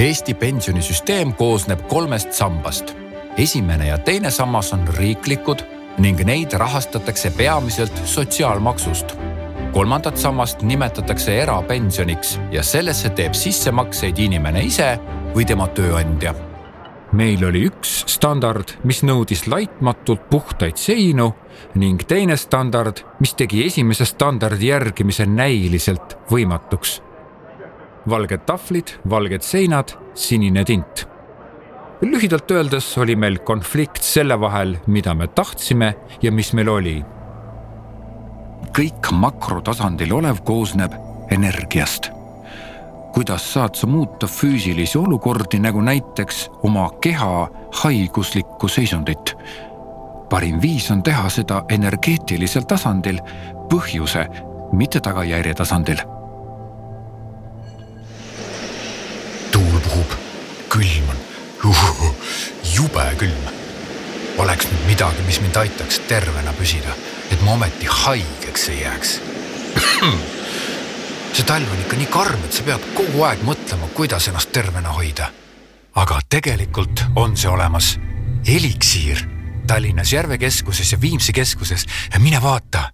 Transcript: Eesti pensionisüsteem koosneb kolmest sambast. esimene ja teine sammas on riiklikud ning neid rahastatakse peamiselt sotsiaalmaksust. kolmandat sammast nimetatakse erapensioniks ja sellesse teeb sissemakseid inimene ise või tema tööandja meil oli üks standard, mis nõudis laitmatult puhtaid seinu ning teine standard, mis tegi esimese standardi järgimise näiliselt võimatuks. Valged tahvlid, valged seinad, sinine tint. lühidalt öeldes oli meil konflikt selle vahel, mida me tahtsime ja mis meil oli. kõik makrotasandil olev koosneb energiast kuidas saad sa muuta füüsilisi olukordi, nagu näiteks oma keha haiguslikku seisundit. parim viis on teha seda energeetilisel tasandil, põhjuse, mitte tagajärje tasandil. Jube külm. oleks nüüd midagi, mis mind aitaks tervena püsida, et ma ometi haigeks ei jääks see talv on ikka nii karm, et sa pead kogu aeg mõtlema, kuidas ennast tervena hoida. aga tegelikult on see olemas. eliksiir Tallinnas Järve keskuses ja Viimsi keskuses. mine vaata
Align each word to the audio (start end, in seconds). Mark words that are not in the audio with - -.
Eesti 0.00 0.34
pensionisüsteem 0.34 1.32
koosneb 1.36 1.80
kolmest 1.88 2.32
sambast. 2.32 2.96
esimene 3.36 3.86
ja 3.86 3.98
teine 3.98 4.30
sammas 4.30 4.72
on 4.72 4.88
riiklikud 4.96 5.60
ning 5.98 6.20
neid 6.24 6.52
rahastatakse 6.52 7.30
peamiselt 7.30 8.00
sotsiaalmaksust. 8.04 9.12
kolmandat 9.72 10.16
sammast 10.16 10.62
nimetatakse 10.62 11.42
erapensioniks 11.42 12.40
ja 12.50 12.62
sellesse 12.62 13.10
teeb 13.10 13.34
sissemakseid 13.34 14.18
inimene 14.18 14.62
ise 14.62 14.98
või 15.34 15.44
tema 15.44 15.68
tööandja 15.68 16.34
meil 17.12 17.44
oli 17.44 17.66
üks 17.66 18.04
standard, 18.06 18.72
mis 18.84 19.02
nõudis 19.02 19.46
laitmatult 19.46 20.30
puhtaid 20.30 20.76
seinu 20.76 21.34
ning 21.74 22.02
teine 22.08 22.36
standard, 22.36 23.04
mis 23.20 23.34
tegi 23.34 23.66
esimese 23.66 24.04
standardi 24.04 24.72
järgimise 24.72 25.26
näiliselt 25.26 26.16
võimatuks. 26.30 27.09
Valged 28.08 28.44
tahvlid, 28.46 28.96
valged 29.10 29.42
seinad, 29.42 29.96
sinine 30.14 30.64
tint. 30.64 31.06
lühidalt 32.02 32.50
öeldes 32.50 32.98
oli 32.98 33.16
meil 33.16 33.38
konflikt 33.38 34.02
selle 34.02 34.40
vahel, 34.40 34.78
mida 34.86 35.14
me 35.14 35.26
tahtsime 35.26 35.94
ja 36.22 36.32
mis 36.32 36.52
meil 36.52 36.68
oli. 36.68 37.04
kõik 38.72 39.12
makrotasandil 39.12 40.12
olev 40.12 40.40
koosneb 40.44 40.94
energiast 41.30 42.10
kuidas 43.12 43.52
saad 43.52 43.74
sa 43.74 43.86
muuta 43.86 44.26
füüsilisi 44.26 44.98
olukordi, 44.98 45.58
nagu 45.58 45.80
näiteks 45.80 46.50
oma 46.62 46.90
keha 47.00 47.48
haiguslikku 47.82 48.68
seisundit. 48.68 49.34
parim 50.30 50.62
viis 50.62 50.90
on 50.90 51.02
teha 51.02 51.28
seda 51.28 51.64
energeetilisel 51.68 52.62
tasandil, 52.62 53.18
põhjuse, 53.70 54.26
mitte 54.72 55.00
tagajärje 55.00 55.54
tasandil. 55.54 56.19
Jube 62.74 63.06
külm. 63.18 63.48
oleks 64.38 64.68
nüüd 64.70 64.86
midagi, 64.86 65.22
mis 65.26 65.40
mind 65.40 65.56
aitaks 65.60 66.00
tervena 66.08 66.52
püsida, 66.56 66.94
et 67.30 67.42
ma 67.44 67.52
ometi 67.58 67.86
haigeks 67.86 68.68
ei 68.72 68.80
jääks 68.82 69.18
see 71.34 71.44
talv 71.46 71.72
on 71.72 71.82
ikka 71.82 71.98
nii 71.98 72.08
karm, 72.12 72.40
et 72.44 72.56
sa 72.56 72.64
pead 72.66 72.86
kogu 72.96 73.24
aeg 73.28 73.42
mõtlema, 73.46 73.90
kuidas 73.94 74.28
ennast 74.30 74.52
tervena 74.52 74.94
hoida. 74.96 75.30
aga 75.94 76.20
tegelikult 76.28 77.04
on 77.16 77.36
see 77.36 77.50
olemas. 77.50 77.98
eliksiir 78.46 79.26
Tallinnas 79.66 80.12
Järve 80.12 80.38
keskuses 80.38 80.92
ja 80.92 81.00
Viimsi 81.00 81.32
keskuses. 81.32 81.86
mine 82.18 82.42
vaata 82.42 82.90